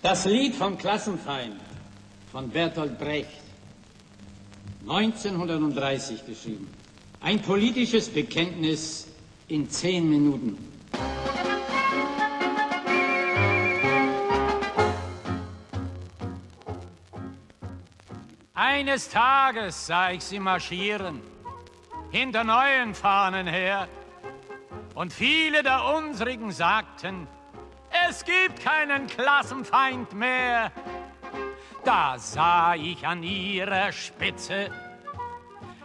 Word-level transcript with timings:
Das 0.00 0.26
Lied 0.26 0.54
vom 0.54 0.78
Klassenfeind 0.78 1.60
von 2.30 2.48
Bertolt 2.50 2.98
Brecht, 3.00 3.42
1930 4.82 6.24
geschrieben. 6.24 6.72
Ein 7.20 7.42
politisches 7.42 8.08
Bekenntnis 8.08 9.08
in 9.48 9.68
zehn 9.68 10.08
Minuten. 10.08 10.56
Eines 18.54 19.08
Tages 19.08 19.88
sah 19.88 20.12
ich 20.12 20.22
sie 20.22 20.38
marschieren, 20.38 21.20
hinter 22.12 22.44
neuen 22.44 22.94
Fahnen 22.94 23.48
her, 23.48 23.88
und 24.94 25.12
viele 25.12 25.64
der 25.64 25.84
unsrigen 25.96 26.52
sagten, 26.52 27.26
es 28.08 28.24
gibt 28.24 28.60
keinen 28.60 29.06
Klassenfeind 29.06 30.12
mehr. 30.12 30.72
Da 31.84 32.18
sah 32.18 32.74
ich 32.74 33.06
an 33.06 33.22
ihrer 33.22 33.92
Spitze, 33.92 34.70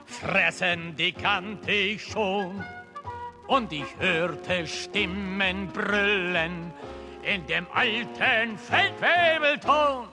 fressen 0.05 0.95
die 0.95 1.11
kannte 1.11 1.71
ich 1.71 2.03
schon, 2.03 2.63
und 3.47 3.71
ich 3.71 3.85
hörte 3.99 4.67
Stimmen 4.67 5.67
brüllen 5.67 6.73
in 7.23 7.45
dem 7.47 7.67
alten 7.73 8.57
Feldwebelton. 8.57 10.07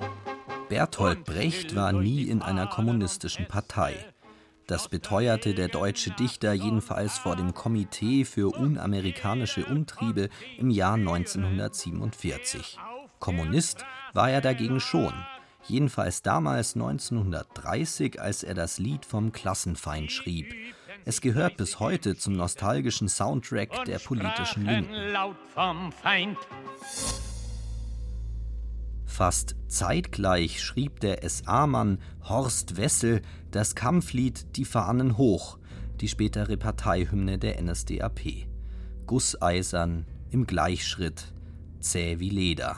Bertolt 0.68 1.24
Brecht 1.24 1.74
war 1.74 1.92
nie 1.92 2.22
in 2.22 2.42
einer 2.42 2.66
kommunistischen 2.66 3.46
Partei. 3.48 3.96
Das 4.70 4.88
beteuerte 4.88 5.52
der 5.52 5.66
deutsche 5.66 6.12
Dichter 6.12 6.52
jedenfalls 6.52 7.18
vor 7.18 7.34
dem 7.34 7.54
Komitee 7.54 8.24
für 8.24 8.54
unamerikanische 8.56 9.64
Umtriebe 9.64 10.28
im 10.58 10.70
Jahr 10.70 10.94
1947. 10.94 12.78
Kommunist 13.18 13.84
war 14.12 14.30
er 14.30 14.40
dagegen 14.40 14.78
schon, 14.78 15.12
jedenfalls 15.66 16.22
damals 16.22 16.76
1930, 16.76 18.20
als 18.20 18.44
er 18.44 18.54
das 18.54 18.78
Lied 18.78 19.04
vom 19.04 19.32
Klassenfeind 19.32 20.12
schrieb. 20.12 20.54
Es 21.04 21.20
gehört 21.20 21.56
bis 21.56 21.80
heute 21.80 22.14
zum 22.16 22.34
nostalgischen 22.34 23.08
Soundtrack 23.08 23.86
der 23.86 23.98
politischen 23.98 24.66
Linken. 24.66 24.94
Fast 29.10 29.56
zeitgleich 29.66 30.62
schrieb 30.62 31.00
der 31.00 31.28
SA-Mann 31.28 31.98
Horst 32.22 32.76
Wessel 32.76 33.22
das 33.50 33.74
Kampflied 33.74 34.56
Die 34.56 34.64
Fahnen 34.64 35.18
hoch, 35.18 35.58
die 36.00 36.06
spätere 36.06 36.56
Parteihymne 36.56 37.36
der 37.36 37.60
NSDAP. 37.60 38.46
Gusseisern, 39.06 40.06
im 40.30 40.46
Gleichschritt, 40.46 41.34
zäh 41.80 42.20
wie 42.20 42.30
Leder. 42.30 42.76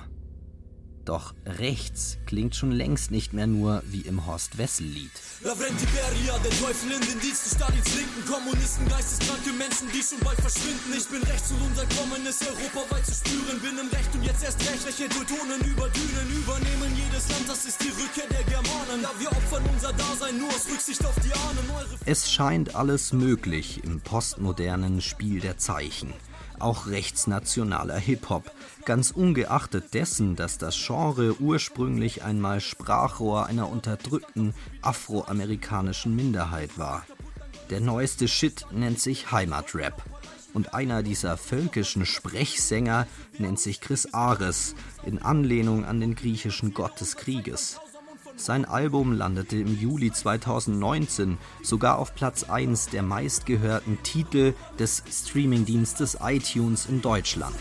Doch 1.04 1.34
rechts 1.44 2.18
klingt 2.26 2.54
schon 2.54 2.70
längst 2.70 3.10
nicht 3.10 3.32
mehr 3.32 3.48
nur 3.48 3.82
wie 3.86 4.02
im 4.02 4.24
Horst 4.26 4.56
Wessel-Lied. 4.56 5.10
Lavrenti 5.42 5.86
Beria, 5.86 6.38
der 6.38 6.50
Teufel 6.52 6.92
in 6.92 7.00
den 7.00 7.18
Diensten 7.18 7.56
Stalins 7.56 7.94
Linken. 7.96 8.24
Kommunisten, 8.30 8.88
geisteskranke 8.88 9.50
Menschen, 9.58 9.90
die 9.90 10.02
schon 10.02 10.20
bald 10.20 10.40
verschwinden. 10.40 10.94
Ich 10.96 11.08
bin 11.08 11.22
rechts 11.24 11.50
und 11.50 11.62
unser 11.62 11.86
Kommen 11.98 12.24
ist 12.24 12.46
europaweit 12.46 13.04
zu 13.04 13.14
spüren. 13.18 13.58
Bin 13.58 13.78
im 13.78 13.88
Recht 13.90 14.14
und 14.14 14.22
jetzt 14.22 14.44
erst 14.44 14.60
recht, 14.60 14.84
welche 14.86 15.08
Teutonen 15.08 15.60
über 15.66 15.88
Dünen 15.90 16.28
übernehmen 16.38 16.94
jedes 16.94 17.28
Land. 17.30 17.48
Das 17.48 17.66
ist 17.66 17.82
die 17.82 17.90
Rückkehr 17.90 18.30
der 18.30 18.44
Germanen. 18.44 19.02
Da 19.02 19.10
wir 19.18 19.30
opfern 19.32 19.64
unser 19.74 19.92
Dasein 19.92 20.38
nur 20.38 20.48
aus 20.48 20.70
Rücksicht 20.70 21.04
auf 21.04 21.18
die 21.18 21.32
Ahnen. 21.32 21.66
Es 22.06 22.30
scheint 22.30 22.76
alles 22.76 23.12
möglich 23.12 23.82
im 23.82 24.00
postmodernen 24.00 25.00
Spiel 25.00 25.40
der 25.40 25.58
Zeichen 25.58 26.14
auch 26.62 26.86
rechtsnationaler 26.86 27.96
Hip-Hop, 27.96 28.50
ganz 28.84 29.10
ungeachtet 29.10 29.94
dessen, 29.94 30.36
dass 30.36 30.58
das 30.58 30.76
Genre 30.76 31.40
ursprünglich 31.40 32.22
einmal 32.22 32.60
Sprachrohr 32.60 33.46
einer 33.46 33.68
unterdrückten 33.68 34.54
afroamerikanischen 34.82 36.14
Minderheit 36.14 36.78
war. 36.78 37.04
Der 37.70 37.80
neueste 37.80 38.28
Shit 38.28 38.66
nennt 38.70 39.00
sich 39.00 39.32
Heimatrap. 39.32 40.02
Und 40.54 40.74
einer 40.74 41.02
dieser 41.02 41.38
völkischen 41.38 42.04
Sprechsänger 42.04 43.06
nennt 43.38 43.58
sich 43.58 43.80
Chris 43.80 44.12
Ares, 44.12 44.74
in 45.06 45.22
Anlehnung 45.22 45.84
an 45.86 45.98
den 45.98 46.14
griechischen 46.14 46.74
Gott 46.74 47.00
des 47.00 47.16
Krieges. 47.16 47.80
Sein 48.36 48.64
Album 48.64 49.12
landete 49.12 49.56
im 49.56 49.78
Juli 49.78 50.10
2019 50.10 51.38
sogar 51.62 51.98
auf 51.98 52.14
Platz 52.14 52.44
1 52.44 52.86
der 52.86 53.02
meistgehörten 53.02 54.02
Titel 54.02 54.54
des 54.78 55.02
Streamingdienstes 55.10 56.18
iTunes 56.22 56.86
in 56.86 57.02
Deutschland. 57.02 57.54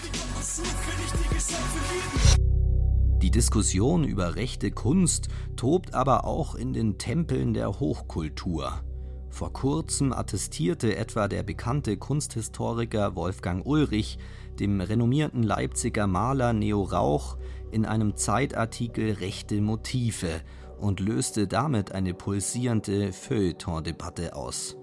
Die 3.21 3.31
Diskussion 3.31 4.03
über 4.03 4.35
rechte 4.35 4.71
Kunst 4.71 5.27
tobt 5.55 5.93
aber 5.93 6.25
auch 6.25 6.55
in 6.55 6.73
den 6.73 6.97
Tempeln 6.97 7.53
der 7.53 7.79
Hochkultur. 7.79 8.81
Vor 9.29 9.53
kurzem 9.53 10.11
attestierte 10.11 10.95
etwa 10.97 11.27
der 11.27 11.43
bekannte 11.43 11.95
Kunsthistoriker 11.97 13.15
Wolfgang 13.15 13.65
Ulrich 13.65 14.17
dem 14.59 14.81
renommierten 14.81 15.43
Leipziger 15.43 16.05
Maler 16.05 16.53
Neo 16.53 16.83
Rauch 16.83 17.37
in 17.71 17.85
einem 17.85 18.17
Zeitartikel 18.17 19.13
rechte 19.13 19.61
Motive 19.61 20.41
und 20.81 20.99
löste 20.99 21.47
damit 21.47 21.91
eine 21.91 22.13
pulsierende 22.13 23.13
Feuilleton-Debatte 23.13 24.35
aus. 24.35 24.75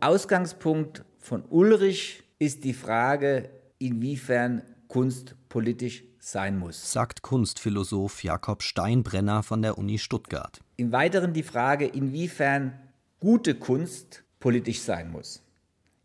Ausgangspunkt 0.00 1.04
von 1.18 1.44
Ulrich 1.48 2.24
ist 2.38 2.64
die 2.64 2.74
Frage, 2.74 3.50
inwiefern 3.78 4.62
Kunst 4.88 5.36
politisch 5.48 6.04
sein 6.18 6.58
muss, 6.58 6.92
sagt 6.92 7.22
Kunstphilosoph 7.22 8.24
Jakob 8.24 8.62
Steinbrenner 8.62 9.42
von 9.42 9.62
der 9.62 9.78
Uni 9.78 9.98
Stuttgart. 9.98 10.60
Im 10.76 10.92
Weiteren 10.92 11.32
die 11.32 11.42
Frage, 11.42 11.86
inwiefern 11.86 12.78
gute 13.20 13.54
Kunst 13.54 14.24
politisch 14.40 14.80
sein 14.80 15.10
muss. 15.10 15.42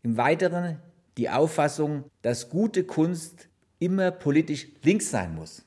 Im 0.02 0.16
Weiteren 0.16 0.78
die 1.16 1.28
Auffassung, 1.28 2.04
dass 2.22 2.48
gute 2.48 2.84
Kunst 2.84 3.48
immer 3.78 4.10
politisch 4.10 4.68
links 4.82 5.10
sein 5.10 5.34
muss. 5.34 5.64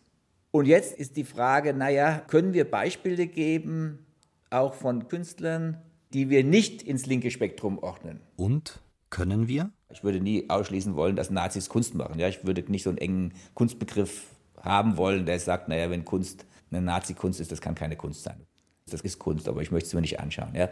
Und 0.55 0.67
jetzt 0.67 0.95
ist 0.95 1.17
die 1.17 1.23
Frage, 1.23 1.73
naja, 1.73 2.19
können 2.27 2.53
wir 2.53 2.69
Beispiele 2.69 3.25
geben, 3.25 4.05
auch 4.51 4.75
von 4.75 5.07
Künstlern, 5.07 5.81
die 6.13 6.29
wir 6.29 6.43
nicht 6.43 6.83
ins 6.83 7.07
linke 7.07 7.31
Spektrum 7.31 7.79
ordnen? 7.79 8.21
Und 8.35 8.79
können 9.09 9.47
wir? 9.47 9.71
Ich 9.89 10.03
würde 10.03 10.19
nie 10.19 10.51
ausschließen 10.51 10.95
wollen, 10.95 11.15
dass 11.15 11.31
Nazis 11.31 11.69
Kunst 11.69 11.95
machen. 11.95 12.19
Ja, 12.19 12.27
ich 12.27 12.45
würde 12.45 12.63
nicht 12.71 12.83
so 12.83 12.91
einen 12.91 12.99
engen 12.99 13.33
Kunstbegriff 13.55 14.27
haben 14.61 14.95
wollen, 14.97 15.25
der 15.25 15.39
sagt, 15.39 15.69
naja, 15.69 15.89
wenn 15.89 16.05
Kunst 16.05 16.45
eine 16.69 16.83
Nazi-Kunst 16.83 17.39
ist, 17.39 17.51
das 17.51 17.59
kann 17.59 17.73
keine 17.73 17.95
Kunst 17.95 18.21
sein. 18.21 18.45
Das 18.91 19.01
ist 19.01 19.17
Kunst, 19.17 19.47
aber 19.47 19.63
ich 19.63 19.71
möchte 19.71 19.87
es 19.87 19.93
mir 19.95 20.01
nicht 20.01 20.19
anschauen. 20.19 20.53
Ja. 20.53 20.69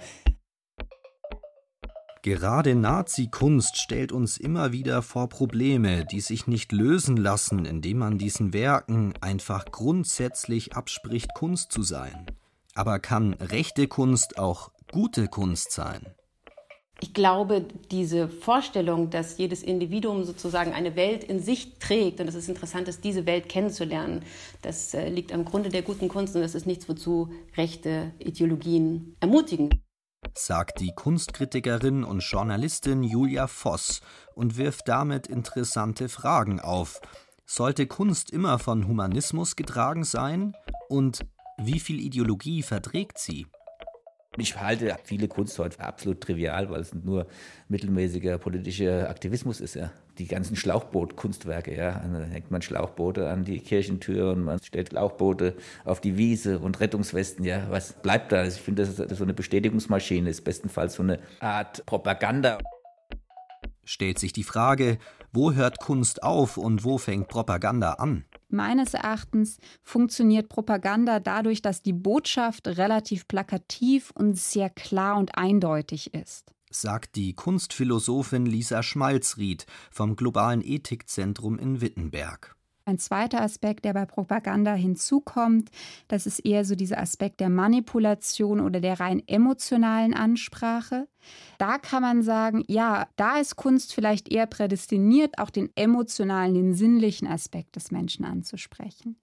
Gerade 2.23 2.75
Nazi-Kunst 2.75 3.81
stellt 3.81 4.11
uns 4.11 4.37
immer 4.37 4.71
wieder 4.71 5.01
vor 5.01 5.27
Probleme, 5.27 6.05
die 6.05 6.21
sich 6.21 6.45
nicht 6.45 6.71
lösen 6.71 7.17
lassen, 7.17 7.65
indem 7.65 7.97
man 7.97 8.19
diesen 8.19 8.53
Werken 8.53 9.13
einfach 9.21 9.65
grundsätzlich 9.65 10.75
abspricht, 10.75 11.33
Kunst 11.33 11.71
zu 11.71 11.81
sein. 11.81 12.27
Aber 12.75 12.99
kann 12.99 13.33
rechte 13.33 13.87
Kunst 13.87 14.37
auch 14.37 14.69
gute 14.91 15.29
Kunst 15.29 15.71
sein? 15.71 16.13
Ich 16.99 17.15
glaube, 17.15 17.65
diese 17.89 18.29
Vorstellung, 18.29 19.09
dass 19.09 19.39
jedes 19.39 19.63
Individuum 19.63 20.23
sozusagen 20.23 20.73
eine 20.73 20.95
Welt 20.95 21.23
in 21.23 21.39
sich 21.39 21.79
trägt 21.79 22.19
und 22.19 22.27
dass 22.27 22.35
es 22.35 22.47
interessant 22.47 22.87
ist, 22.87 23.03
diese 23.03 23.25
Welt 23.25 23.49
kennenzulernen, 23.49 24.21
das 24.61 24.93
äh, 24.93 25.09
liegt 25.09 25.33
am 25.33 25.43
Grunde 25.43 25.69
der 25.69 25.81
guten 25.81 26.07
Kunst 26.07 26.35
und 26.35 26.43
das 26.43 26.53
ist 26.53 26.67
nichts, 26.67 26.87
wozu 26.87 27.31
rechte 27.57 28.11
Ideologien 28.19 29.15
ermutigen 29.19 29.71
sagt 30.37 30.79
die 30.79 30.93
Kunstkritikerin 30.95 32.03
und 32.03 32.19
Journalistin 32.23 33.03
Julia 33.03 33.47
Voss 33.47 34.01
und 34.35 34.57
wirft 34.57 34.87
damit 34.87 35.27
interessante 35.27 36.09
Fragen 36.09 36.59
auf. 36.59 36.99
Sollte 37.45 37.87
Kunst 37.87 38.31
immer 38.31 38.59
von 38.59 38.87
Humanismus 38.87 39.55
getragen 39.55 40.03
sein? 40.03 40.53
Und 40.89 41.25
wie 41.57 41.79
viel 41.79 41.99
Ideologie 41.99 42.63
verträgt 42.63 43.19
sie? 43.19 43.45
Ich 44.37 44.57
halte 44.57 44.95
viele 45.03 45.27
Kunst 45.27 45.59
heute 45.59 45.75
für 45.75 45.83
absolut 45.83 46.21
trivial, 46.21 46.69
weil 46.69 46.79
es 46.79 46.93
nur 46.93 47.27
mittelmäßiger 47.67 48.37
politischer 48.37 49.09
Aktivismus 49.09 49.59
ist. 49.59 49.75
Ja. 49.75 49.91
Die 50.19 50.25
ganzen 50.25 50.55
Schlauchbootkunstwerke, 50.55 51.75
ja. 51.75 51.97
Also 51.97 52.19
da 52.19 52.23
hängt 52.23 52.49
man 52.49 52.61
Schlauchboote 52.61 53.29
an 53.29 53.43
die 53.43 53.59
Kirchentür 53.59 54.31
und 54.31 54.43
man 54.43 54.63
stellt 54.63 54.89
Schlauchboote 54.89 55.57
auf 55.83 55.99
die 55.99 56.17
Wiese 56.17 56.59
und 56.59 56.79
Rettungswesten. 56.79 57.43
Ja, 57.43 57.69
was 57.69 57.91
bleibt 57.91 58.31
da? 58.31 58.37
Also 58.37 58.55
ich 58.55 58.61
finde, 58.61 58.85
das 58.85 58.97
ist 58.97 59.17
so 59.17 59.23
eine 59.25 59.33
Bestätigungsmaschine, 59.33 60.29
ist 60.29 60.45
bestenfalls 60.45 60.93
so 60.93 61.03
eine 61.03 61.19
Art 61.41 61.85
Propaganda. 61.85 62.57
Stellt 63.83 64.17
sich 64.17 64.31
die 64.31 64.43
Frage, 64.43 64.97
wo 65.33 65.51
hört 65.51 65.79
Kunst 65.79 66.23
auf 66.23 66.55
und 66.55 66.85
wo 66.85 66.97
fängt 66.97 67.27
Propaganda 67.27 67.95
an? 67.95 68.23
Meines 68.51 68.93
Erachtens 68.93 69.57
funktioniert 69.83 70.49
Propaganda 70.49 71.19
dadurch, 71.19 71.61
dass 71.61 71.81
die 71.81 71.93
Botschaft 71.93 72.67
relativ 72.67 73.27
plakativ 73.27 74.11
und 74.11 74.37
sehr 74.37 74.69
klar 74.69 75.17
und 75.17 75.37
eindeutig 75.37 76.13
ist 76.13 76.51
sagt 76.73 77.17
die 77.17 77.33
Kunstphilosophin 77.33 78.45
Lisa 78.45 78.81
Schmalzried 78.81 79.65
vom 79.91 80.15
Globalen 80.15 80.61
Ethikzentrum 80.63 81.59
in 81.59 81.81
Wittenberg. 81.81 82.55
Ein 82.85 82.97
zweiter 82.97 83.41
Aspekt, 83.41 83.85
der 83.85 83.93
bei 83.93 84.05
Propaganda 84.05 84.73
hinzukommt, 84.73 85.69
das 86.07 86.25
ist 86.25 86.39
eher 86.39 86.65
so 86.65 86.75
dieser 86.75 86.99
Aspekt 86.99 87.39
der 87.39 87.49
Manipulation 87.49 88.59
oder 88.59 88.79
der 88.79 88.99
rein 88.99 89.21
emotionalen 89.27 90.13
Ansprache. 90.13 91.07
Da 91.59 91.77
kann 91.77 92.01
man 92.01 92.23
sagen, 92.23 92.63
ja, 92.67 93.07
da 93.15 93.37
ist 93.37 93.55
Kunst 93.55 93.93
vielleicht 93.93 94.31
eher 94.31 94.47
prädestiniert, 94.47 95.37
auch 95.37 95.51
den 95.51 95.69
emotionalen, 95.75 96.55
den 96.55 96.73
sinnlichen 96.73 97.27
Aspekt 97.27 97.75
des 97.75 97.91
Menschen 97.91 98.25
anzusprechen. 98.25 99.17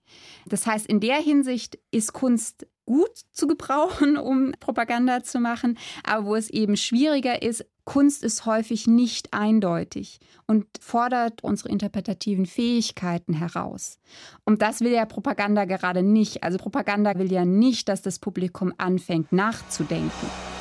Das 0.47 0.67
heißt, 0.67 0.87
in 0.87 1.01
der 1.01 1.17
Hinsicht 1.17 1.79
ist 1.91 2.13
Kunst 2.13 2.67
gut 2.87 3.19
zu 3.33 3.47
gebrauchen, 3.47 4.17
um 4.17 4.53
Propaganda 4.61 5.23
zu 5.23 5.41
machen, 5.41 5.77
aber 6.05 6.27
wo 6.27 6.37
es 6.37 6.49
eben 6.49 6.77
schwieriger 6.77 7.43
ist, 7.43 7.67
Kunst 7.89 8.23
ist 8.23 8.45
häufig 8.45 8.87
nicht 8.87 9.33
eindeutig 9.33 10.21
und 10.47 10.67
fordert 10.79 11.43
unsere 11.43 11.71
interpretativen 11.71 12.45
Fähigkeiten 12.45 13.33
heraus. 13.33 13.99
Und 14.45 14.61
das 14.61 14.83
will 14.83 14.93
ja 14.93 15.07
Propaganda 15.07 15.65
gerade 15.65 16.03
nicht. 16.03 16.45
Also 16.45 16.59
Propaganda 16.59 17.19
will 17.19 17.33
ja 17.33 17.47
nicht, 17.47 17.89
dass 17.89 18.03
das 18.03 18.19
Publikum 18.19 18.75
anfängt 18.77 19.33
nachzudenken. 19.33 20.58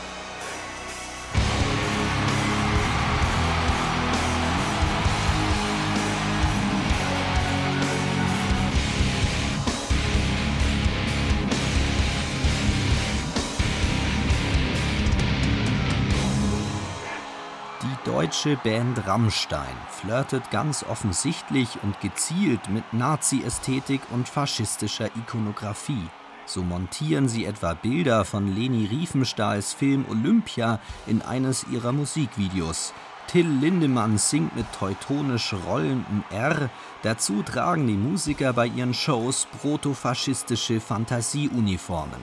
Deutsche 18.28 18.58
Band 18.58 19.08
Rammstein 19.08 19.78
flirtet 19.90 20.52
ganz 20.52 20.84
offensichtlich 20.84 21.70
und 21.82 22.02
gezielt 22.02 22.60
mit 22.70 22.84
Nazi-Ästhetik 22.92 24.02
und 24.12 24.28
faschistischer 24.28 25.08
Ikonografie. 25.16 26.10
So 26.46 26.62
montieren 26.62 27.30
sie 27.30 27.46
etwa 27.46 27.74
Bilder 27.74 28.26
von 28.26 28.54
Leni 28.54 28.86
Riefenstahls 28.86 29.72
Film 29.72 30.04
Olympia 30.10 30.82
in 31.06 31.22
eines 31.22 31.68
ihrer 31.72 31.94
Musikvideos. 31.94 32.94
Till 33.28 33.48
Lindemann 33.48 34.18
singt 34.18 34.54
mit 34.58 34.66
teutonisch 34.78 35.56
rollendem 35.66 36.26
R. 36.30 36.70
Dazu 37.04 37.44
tragen 37.44 37.88
die 37.88 37.94
Musiker 37.94 38.52
bei 38.52 38.68
ihren 38.68 38.94
Shows 38.94 39.48
protofaschistische 39.62 40.82
Fantasieuniformen. 40.82 42.20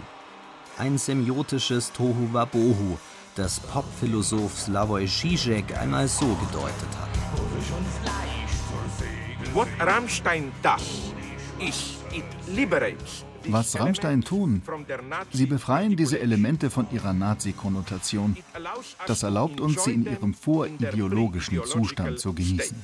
Ein 0.76 0.98
semiotisches 0.98 1.92
Tohuwabohu, 1.92 2.98
das 3.36 3.60
Popphilosoph 3.60 4.58
Slavoj 4.58 5.06
Žižek 5.06 5.76
einmal 5.80 6.08
so 6.08 6.26
gedeutet 6.26 6.92
hat. 7.00 7.10
What 9.54 9.68
Rammstein 9.80 10.52
does 10.62 11.12
is 11.60 11.98
it 12.12 12.24
liberates 12.48 13.24
was 13.46 13.78
Rammstein 13.78 14.22
tun, 14.22 14.62
sie 15.32 15.46
befreien 15.46 15.96
diese 15.96 16.18
Elemente 16.18 16.70
von 16.70 16.86
ihrer 16.90 17.12
Nazi-Konnotation. 17.12 18.36
Das 19.06 19.22
erlaubt 19.22 19.60
uns, 19.60 19.84
sie 19.84 19.92
in 19.92 20.06
ihrem 20.06 20.34
vorideologischen 20.34 21.62
Zustand 21.64 22.18
zu 22.18 22.32
genießen. 22.32 22.76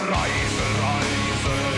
Reise, 0.00 0.62
Reise, 0.82 1.71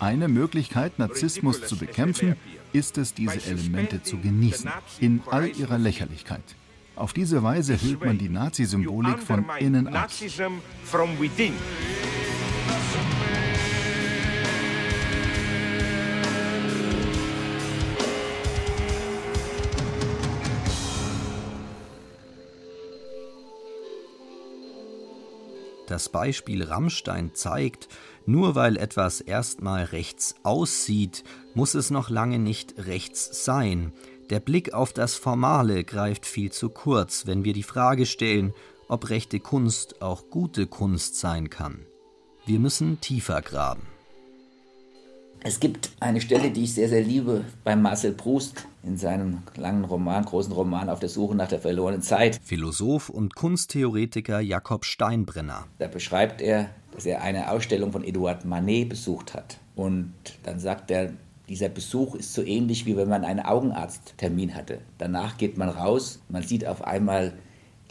Eine 0.00 0.28
Möglichkeit, 0.28 0.98
Narzissmus 0.98 1.62
zu 1.66 1.76
bekämpfen, 1.76 2.36
ist 2.72 2.98
es, 2.98 3.14
diese 3.14 3.44
Elemente 3.44 4.02
zu 4.02 4.18
genießen, 4.18 4.70
in 5.00 5.22
all 5.30 5.48
ihrer 5.48 5.78
Lächerlichkeit. 5.78 6.42
Auf 6.94 7.12
diese 7.12 7.42
Weise 7.42 7.80
hüllt 7.80 8.04
man 8.04 8.18
die 8.18 8.28
Nazi-Symbolik 8.28 9.18
von 9.18 9.44
innen 9.58 9.88
ab. 9.88 10.10
Das 25.92 26.08
Beispiel 26.08 26.64
Rammstein 26.64 27.34
zeigt, 27.34 27.86
nur 28.24 28.54
weil 28.54 28.78
etwas 28.78 29.20
erstmal 29.20 29.84
rechts 29.84 30.36
aussieht, 30.42 31.22
muss 31.52 31.74
es 31.74 31.90
noch 31.90 32.08
lange 32.08 32.38
nicht 32.38 32.76
rechts 32.78 33.44
sein. 33.44 33.92
Der 34.30 34.40
Blick 34.40 34.72
auf 34.72 34.94
das 34.94 35.16
Formale 35.16 35.84
greift 35.84 36.24
viel 36.24 36.50
zu 36.50 36.70
kurz, 36.70 37.26
wenn 37.26 37.44
wir 37.44 37.52
die 37.52 37.62
Frage 37.62 38.06
stellen, 38.06 38.54
ob 38.88 39.10
rechte 39.10 39.38
Kunst 39.38 40.00
auch 40.00 40.30
gute 40.30 40.66
Kunst 40.66 41.20
sein 41.20 41.50
kann. 41.50 41.84
Wir 42.46 42.58
müssen 42.58 43.02
tiefer 43.02 43.42
graben. 43.42 43.82
Es 45.44 45.58
gibt 45.58 45.90
eine 45.98 46.20
Stelle, 46.20 46.52
die 46.52 46.62
ich 46.62 46.74
sehr, 46.74 46.88
sehr 46.88 47.02
liebe, 47.02 47.44
bei 47.64 47.74
Marcel 47.74 48.12
Proust 48.12 48.64
in 48.84 48.96
seinem 48.96 49.42
langen 49.56 49.84
Roman, 49.84 50.24
großen 50.24 50.52
Roman 50.52 50.88
Auf 50.88 51.00
der 51.00 51.08
Suche 51.08 51.34
nach 51.34 51.48
der 51.48 51.58
verlorenen 51.58 52.00
Zeit. 52.00 52.38
Philosoph 52.44 53.08
und 53.08 53.34
Kunsttheoretiker 53.34 54.38
Jakob 54.38 54.84
Steinbrenner. 54.84 55.66
Da 55.78 55.88
beschreibt 55.88 56.40
er, 56.40 56.70
dass 56.92 57.06
er 57.06 57.22
eine 57.22 57.50
Ausstellung 57.50 57.90
von 57.90 58.04
Edouard 58.04 58.44
Manet 58.44 58.90
besucht 58.90 59.34
hat. 59.34 59.58
Und 59.74 60.12
dann 60.44 60.60
sagt 60.60 60.92
er, 60.92 61.12
dieser 61.48 61.68
Besuch 61.68 62.14
ist 62.14 62.34
so 62.34 62.42
ähnlich 62.44 62.86
wie 62.86 62.96
wenn 62.96 63.08
man 63.08 63.24
einen 63.24 63.40
Augenarzttermin 63.40 64.54
hatte. 64.54 64.78
Danach 64.98 65.38
geht 65.38 65.58
man 65.58 65.70
raus, 65.70 66.20
man 66.28 66.44
sieht 66.44 66.64
auf 66.68 66.84
einmal 66.84 67.32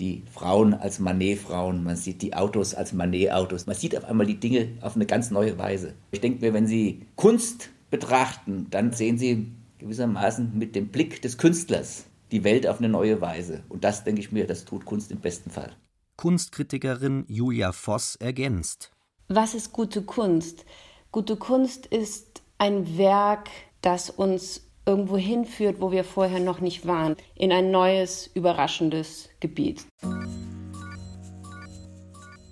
die 0.01 0.23
Frauen 0.33 0.73
als 0.73 0.99
Manet-Frauen, 0.99 1.83
man 1.83 1.95
sieht 1.95 2.21
die 2.23 2.33
Autos 2.33 2.73
als 2.73 2.91
Manet-Autos, 2.91 3.67
man 3.67 3.75
sieht 3.75 3.95
auf 3.95 4.03
einmal 4.03 4.25
die 4.25 4.39
Dinge 4.39 4.69
auf 4.81 4.95
eine 4.95 5.05
ganz 5.05 5.29
neue 5.29 5.57
Weise. 5.57 5.93
Ich 6.11 6.19
denke 6.19 6.43
mir, 6.43 6.53
wenn 6.53 6.67
Sie 6.67 7.05
Kunst 7.15 7.69
betrachten, 7.91 8.67
dann 8.71 8.91
sehen 8.91 9.17
Sie 9.19 9.51
gewissermaßen 9.77 10.57
mit 10.57 10.75
dem 10.75 10.87
Blick 10.87 11.21
des 11.21 11.37
Künstlers 11.37 12.05
die 12.31 12.43
Welt 12.43 12.65
auf 12.65 12.79
eine 12.79 12.89
neue 12.89 13.21
Weise. 13.21 13.63
Und 13.69 13.83
das, 13.83 14.03
denke 14.03 14.21
ich 14.21 14.31
mir, 14.31 14.47
das 14.47 14.65
tut 14.65 14.85
Kunst 14.85 15.11
im 15.11 15.19
besten 15.19 15.51
Fall. 15.51 15.71
Kunstkritikerin 16.17 17.25
Julia 17.27 17.71
Voss 17.71 18.15
ergänzt. 18.15 18.91
Was 19.27 19.53
ist 19.53 19.71
gute 19.71 20.01
Kunst? 20.01 20.65
Gute 21.11 21.35
Kunst 21.35 21.85
ist 21.85 22.41
ein 22.57 22.97
Werk, 22.97 23.49
das 23.81 24.09
uns 24.09 24.70
irgendwo 24.85 25.17
hinführt, 25.17 25.79
wo 25.79 25.91
wir 25.91 26.03
vorher 26.03 26.39
noch 26.39 26.59
nicht 26.59 26.85
waren, 26.85 27.15
in 27.35 27.51
ein 27.51 27.71
neues, 27.71 28.29
überraschendes 28.33 29.29
Gebiet. 29.39 29.85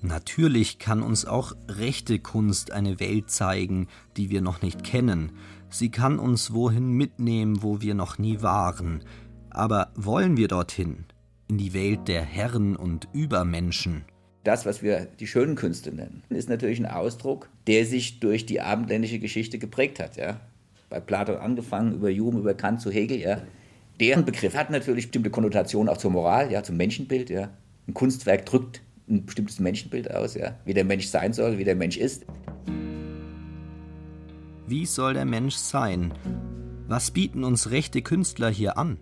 Natürlich 0.01 0.79
kann 0.79 1.01
uns 1.01 1.25
auch 1.25 1.53
rechte 1.67 2.19
Kunst 2.19 2.71
eine 2.71 2.99
Welt 2.99 3.29
zeigen, 3.29 3.87
die 4.15 4.29
wir 4.29 4.41
noch 4.41 4.61
nicht 4.61 4.83
kennen. 4.83 5.33
Sie 5.69 5.91
kann 5.91 6.19
uns 6.19 6.53
wohin 6.53 6.93
mitnehmen, 6.93 7.61
wo 7.61 7.81
wir 7.81 7.95
noch 7.95 8.17
nie 8.17 8.41
waren. 8.41 9.03
Aber 9.49 9.91
wollen 9.95 10.37
wir 10.37 10.47
dorthin? 10.47 11.05
In 11.47 11.57
die 11.57 11.73
Welt 11.73 12.07
der 12.07 12.21
Herren 12.21 12.75
und 12.75 13.07
Übermenschen? 13.11 14.05
Das, 14.43 14.65
was 14.65 14.81
wir 14.81 15.05
die 15.05 15.27
schönen 15.27 15.55
Künste 15.55 15.91
nennen, 15.91 16.23
ist 16.29 16.47
natürlich 16.47 16.79
ein 16.79 16.85
Ausdruck, 16.85 17.49
der 17.67 17.85
sich 17.85 18.21
durch 18.21 18.45
die 18.45 18.61
abendländische 18.61 19.19
Geschichte 19.19 19.59
geprägt 19.59 19.99
hat. 19.99 20.15
Ja? 20.15 20.39
Bei 20.89 20.99
Platon 20.99 21.37
angefangen, 21.37 21.93
über 21.93 22.09
Hume, 22.09 22.39
über 22.39 22.53
Kant 22.53 22.81
zu 22.81 22.91
Hegel, 22.91 23.19
ja. 23.19 23.41
Deren 23.99 24.25
Begriff 24.25 24.55
hat 24.55 24.69
natürlich 24.69 25.05
bestimmte 25.05 25.29
Konnotationen 25.29 25.89
auch 25.89 25.97
zur 25.97 26.11
Moral, 26.11 26.51
ja, 26.51 26.63
zum 26.63 26.77
Menschenbild, 26.77 27.29
ja. 27.29 27.49
Ein 27.87 27.93
Kunstwerk 27.93 28.45
drückt 28.45 28.81
ein 29.09 29.25
bestimmtes 29.25 29.59
Menschenbild 29.59 30.11
aus, 30.13 30.35
ja, 30.35 30.55
wie 30.65 30.73
der 30.73 30.85
Mensch 30.85 31.07
sein 31.07 31.33
soll, 31.33 31.57
wie 31.57 31.63
der 31.63 31.75
Mensch 31.75 31.97
ist. 31.97 32.25
Wie 34.67 34.85
soll 34.85 35.15
der 35.15 35.25
Mensch 35.25 35.55
sein? 35.55 36.13
Was 36.87 37.11
bieten 37.11 37.43
uns 37.43 37.71
rechte 37.71 38.01
Künstler 38.01 38.49
hier 38.49 38.77
an? 38.77 38.97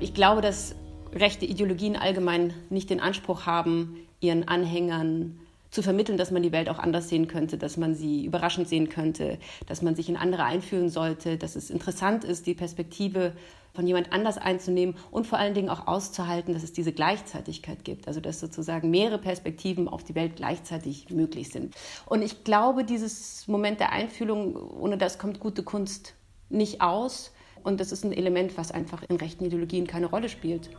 Ich 0.00 0.14
glaube, 0.14 0.40
dass 0.40 0.74
rechte 1.14 1.46
Ideologien 1.46 1.96
allgemein 1.96 2.52
nicht 2.70 2.90
den 2.90 3.00
Anspruch 3.00 3.46
haben, 3.46 3.96
ihren 4.20 4.48
Anhängern 4.48 5.38
zu 5.76 5.82
vermitteln, 5.82 6.16
dass 6.16 6.30
man 6.30 6.42
die 6.42 6.52
Welt 6.52 6.70
auch 6.70 6.78
anders 6.78 7.10
sehen 7.10 7.28
könnte, 7.28 7.58
dass 7.58 7.76
man 7.76 7.94
sie 7.94 8.24
überraschend 8.24 8.66
sehen 8.66 8.88
könnte, 8.88 9.38
dass 9.66 9.82
man 9.82 9.94
sich 9.94 10.08
in 10.08 10.16
andere 10.16 10.44
einfühlen 10.44 10.88
sollte, 10.88 11.36
dass 11.36 11.54
es 11.54 11.68
interessant 11.68 12.24
ist, 12.24 12.46
die 12.46 12.54
Perspektive 12.54 13.34
von 13.74 13.86
jemand 13.86 14.10
anders 14.10 14.38
einzunehmen 14.38 14.96
und 15.10 15.26
vor 15.26 15.38
allen 15.38 15.52
Dingen 15.52 15.68
auch 15.68 15.86
auszuhalten, 15.86 16.54
dass 16.54 16.62
es 16.62 16.72
diese 16.72 16.92
Gleichzeitigkeit 16.92 17.84
gibt, 17.84 18.08
also 18.08 18.20
dass 18.20 18.40
sozusagen 18.40 18.88
mehrere 18.88 19.18
Perspektiven 19.18 19.86
auf 19.86 20.02
die 20.02 20.14
Welt 20.14 20.36
gleichzeitig 20.36 21.10
möglich 21.10 21.50
sind. 21.50 21.74
Und 22.06 22.22
ich 22.22 22.42
glaube, 22.42 22.82
dieses 22.82 23.46
Moment 23.46 23.78
der 23.78 23.92
Einfühlung, 23.92 24.56
ohne 24.56 24.96
das 24.96 25.18
kommt 25.18 25.40
gute 25.40 25.62
Kunst 25.62 26.14
nicht 26.48 26.80
aus. 26.80 27.32
Und 27.62 27.80
das 27.80 27.92
ist 27.92 28.02
ein 28.02 28.12
Element, 28.12 28.56
was 28.56 28.72
einfach 28.72 29.02
in 29.10 29.16
rechten 29.16 29.44
Ideologien 29.44 29.86
keine 29.86 30.06
Rolle 30.06 30.30
spielt. 30.30 30.70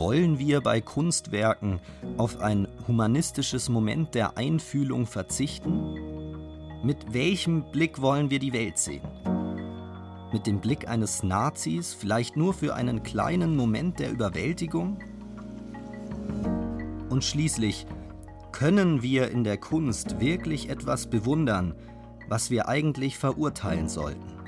Wollen 0.00 0.38
wir 0.38 0.62
bei 0.62 0.80
Kunstwerken 0.80 1.78
auf 2.16 2.40
ein 2.40 2.66
humanistisches 2.88 3.68
Moment 3.68 4.14
der 4.14 4.38
Einfühlung 4.38 5.06
verzichten? 5.06 5.94
Mit 6.82 7.12
welchem 7.12 7.70
Blick 7.70 8.00
wollen 8.00 8.30
wir 8.30 8.38
die 8.38 8.54
Welt 8.54 8.78
sehen? 8.78 9.06
Mit 10.32 10.46
dem 10.46 10.58
Blick 10.58 10.88
eines 10.88 11.22
Nazis, 11.22 11.92
vielleicht 11.92 12.34
nur 12.34 12.54
für 12.54 12.74
einen 12.74 13.02
kleinen 13.02 13.54
Moment 13.54 13.98
der 13.98 14.10
Überwältigung? 14.10 14.96
Und 17.10 17.22
schließlich, 17.22 17.86
können 18.52 19.02
wir 19.02 19.30
in 19.30 19.44
der 19.44 19.58
Kunst 19.58 20.18
wirklich 20.18 20.70
etwas 20.70 21.08
bewundern, 21.08 21.74
was 22.26 22.50
wir 22.50 22.68
eigentlich 22.68 23.18
verurteilen 23.18 23.86
sollten? 23.90 24.39